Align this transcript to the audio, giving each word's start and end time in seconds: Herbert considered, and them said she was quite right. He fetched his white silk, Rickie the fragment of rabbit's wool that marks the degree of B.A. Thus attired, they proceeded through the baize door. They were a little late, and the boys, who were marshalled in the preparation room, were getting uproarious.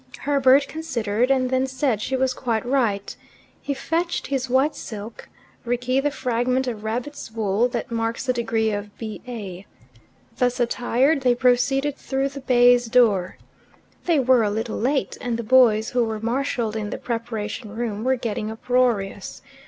Herbert 0.21 0.67
considered, 0.67 1.29
and 1.29 1.51
them 1.51 1.67
said 1.67 2.01
she 2.01 2.15
was 2.15 2.33
quite 2.33 2.65
right. 2.65 3.15
He 3.61 3.75
fetched 3.75 4.25
his 4.25 4.49
white 4.49 4.75
silk, 4.75 5.29
Rickie 5.63 5.99
the 5.99 6.09
fragment 6.09 6.65
of 6.65 6.83
rabbit's 6.83 7.31
wool 7.31 7.67
that 7.67 7.91
marks 7.91 8.25
the 8.25 8.33
degree 8.33 8.71
of 8.71 8.97
B.A. 8.97 9.67
Thus 10.37 10.59
attired, 10.59 11.21
they 11.21 11.35
proceeded 11.35 11.97
through 11.97 12.29
the 12.29 12.39
baize 12.41 12.87
door. 12.87 13.37
They 14.05 14.19
were 14.19 14.41
a 14.41 14.49
little 14.49 14.79
late, 14.79 15.19
and 15.21 15.37
the 15.37 15.43
boys, 15.43 15.89
who 15.91 16.03
were 16.03 16.19
marshalled 16.19 16.75
in 16.75 16.89
the 16.89 16.97
preparation 16.97 17.75
room, 17.75 18.03
were 18.03 18.15
getting 18.15 18.49
uproarious. 18.49 19.43